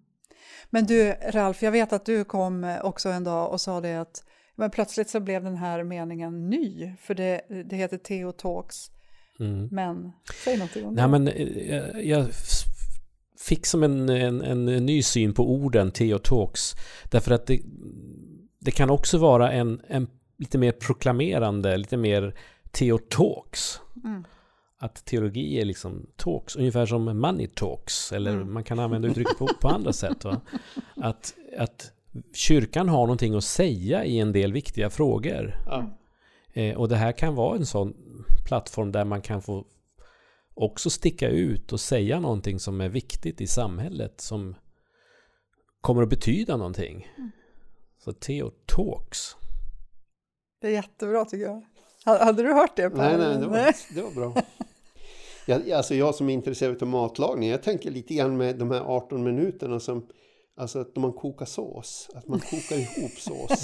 [0.69, 4.23] Men du, Ralf, jag vet att du kom också en dag och sa det att
[4.55, 8.91] men plötsligt så blev den här meningen ny, för det, det heter Theo Talks.
[9.39, 9.67] Mm.
[9.71, 10.11] Men,
[10.43, 11.09] säg någonting om Nej det.
[11.09, 12.27] men eh, jag, jag
[13.39, 16.75] fick som en, en, en ny syn på orden Theo Talks.
[17.11, 17.61] Därför att det,
[18.59, 20.07] det kan också vara en, en
[20.37, 22.35] lite mer proklamerande, lite mer
[22.71, 23.79] teotalks.
[24.03, 24.23] Mm.
[24.79, 28.11] Att teologi är liksom talks, ungefär som money talks.
[28.11, 28.53] Eller Mm.
[28.53, 30.23] man kan använda uttrycket på, på andra sätt.
[30.23, 30.41] Va?
[30.95, 31.91] Att, att
[32.33, 35.55] kyrkan har någonting att säga i en del viktiga frågor.
[35.65, 35.97] Ja.
[36.53, 37.93] Eh, och det här kan vara en sån
[38.45, 39.65] plattform där man kan få
[40.55, 44.55] också sticka ut och säga någonting som är viktigt i samhället som
[45.81, 47.07] kommer att betyda någonting.
[47.17, 47.31] Mm.
[48.03, 49.35] Så Theo Talks.
[50.61, 51.61] Det är jättebra tycker jag.
[52.05, 52.89] Ha- Hade du hört det?
[52.89, 52.97] Per?
[52.97, 54.43] Nej, nej, det var, det var bra.
[55.47, 58.81] Jag, alltså jag som är intresserad av matlagning, jag tänker lite grann med de här
[58.81, 60.07] 18 minuterna som
[60.57, 63.63] Alltså att man kokar sås, att man kokar ihop sås.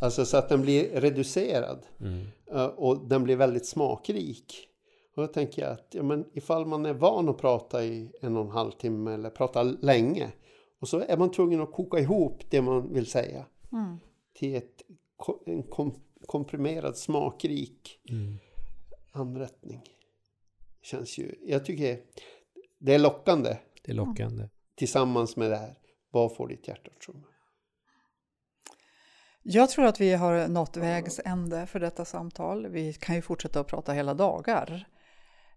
[0.00, 2.26] Alltså så att den blir reducerad Mm.
[2.52, 4.68] eh, och den blir väldigt smakrik.
[5.14, 8.36] Och då tänker jag att ja, men ifall man är van att prata i en
[8.36, 10.32] och en halv timme eller prata länge
[10.80, 13.98] och så är man tvungen att koka ihop det man vill säga Mm.
[14.34, 14.82] till ett,
[15.46, 15.94] en kom,
[16.26, 18.38] komprimerad smakrik Mm.
[19.12, 19.80] anrättning.
[20.82, 22.00] Känns ju, jag tycker
[22.78, 24.48] det är lockande Det är lockande.
[24.74, 25.74] tillsammans med det här.
[26.10, 27.24] Vad får ditt hjärta att sjunga?
[29.42, 32.66] Jag tror att vi har nått vägs ände för detta samtal.
[32.66, 34.88] Vi kan ju fortsätta att prata hela dagar.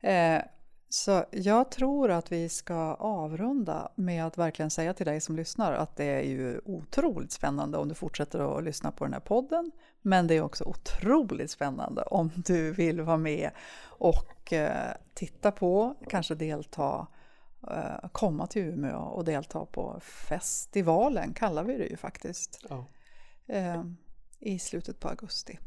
[0.02, 0.42] Eh,
[0.90, 5.74] så jag tror att vi ska avrunda med att verkligen säga till dig som lyssnar
[5.74, 9.72] att det är ju otroligt spännande om du fortsätter att lyssna på den här podden.
[10.02, 13.52] Men det är också otroligt spännande om du vill vara med
[13.84, 17.08] och eh, titta på, kanske delta,
[17.72, 22.86] eh, komma till Umeå och delta på festivalen, kallar vi det ju faktiskt Ja.
[23.48, 23.84] eh,
[24.40, 25.60] i slutet på augusti.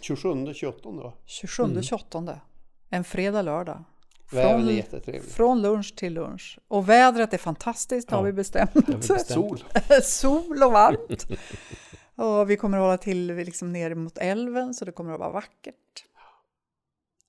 [0.00, 1.14] 27, 28 då?
[1.24, 2.40] 27, 28.
[2.90, 3.84] En fredag, lördag.
[4.30, 4.82] Från,
[5.30, 6.58] från lunch till lunch.
[6.68, 8.74] Och vädret är fantastiskt har Ja, vi bestämt.
[8.74, 9.26] Har vi bestämt.
[9.26, 9.64] Sol.
[10.02, 11.26] Sol och varmt.
[12.14, 15.30] och vi kommer att hålla till liksom ner mot älven så det kommer att vara
[15.30, 16.04] vackert.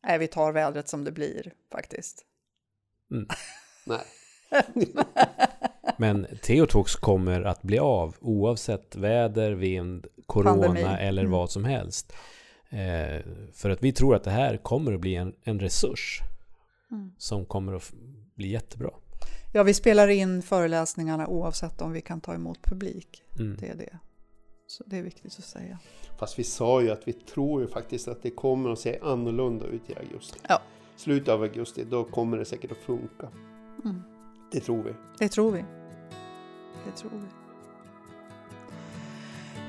[0.08, 2.26] Nej, vi tar vädret som det blir faktiskt.
[3.86, 4.02] Nej.
[5.98, 10.84] Men Theotalks kommer att bli av oavsett väder, vind, corona Pandemi.
[11.00, 11.32] eller Mm.
[11.32, 12.14] vad som helst.
[12.70, 13.22] Eh,
[13.54, 16.20] för att vi tror att det här kommer att bli en, en resurs
[16.92, 17.12] Mm.
[17.18, 17.94] som kommer att
[18.36, 18.90] bli jättebra.
[19.54, 23.24] Ja, vi spelar in föreläsningarna oavsett om vi kan ta emot publik.
[23.40, 23.58] Mm.
[23.60, 23.98] Det är det.
[24.68, 25.80] Så det är viktigt att säga.
[26.20, 29.66] Fast vi sa ju att vi tror ju faktiskt att det kommer att se annorlunda
[29.66, 30.40] ut i augusti.
[30.50, 30.62] Ja.
[30.96, 33.28] Slutet av augusti, då kommer det säkert att funka.
[33.86, 34.02] Mm.
[34.52, 34.94] Det tror vi.
[35.20, 35.66] Det tror vi.
[36.86, 37.28] Det tror vi.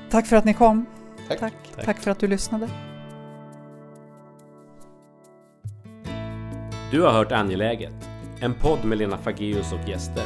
[0.09, 0.85] Tack för att ni kom.
[1.27, 1.39] Tack.
[1.39, 1.85] Tack, Tack.
[1.85, 2.69] Tack för att du lyssnade.
[6.91, 10.23] Du har hört Angeläget, en podd med Lena Fageus och gäster.